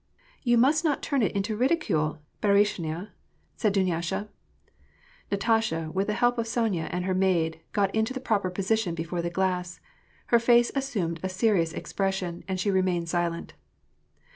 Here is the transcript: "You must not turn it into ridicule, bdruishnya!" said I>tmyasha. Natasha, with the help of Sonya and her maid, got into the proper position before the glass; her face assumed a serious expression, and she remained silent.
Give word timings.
"You 0.41 0.57
must 0.57 0.83
not 0.83 1.03
turn 1.03 1.21
it 1.21 1.31
into 1.33 1.55
ridicule, 1.55 2.17
bdruishnya!" 2.41 3.09
said 3.55 3.71
I>tmyasha. 3.77 4.29
Natasha, 5.29 5.91
with 5.93 6.07
the 6.07 6.15
help 6.15 6.39
of 6.39 6.47
Sonya 6.47 6.89
and 6.91 7.05
her 7.05 7.13
maid, 7.13 7.59
got 7.71 7.93
into 7.93 8.11
the 8.11 8.19
proper 8.19 8.49
position 8.49 8.95
before 8.95 9.21
the 9.21 9.29
glass; 9.29 9.79
her 10.33 10.39
face 10.39 10.71
assumed 10.73 11.19
a 11.21 11.29
serious 11.29 11.71
expression, 11.71 12.43
and 12.47 12.59
she 12.59 12.71
remained 12.71 13.09
silent. 13.09 13.53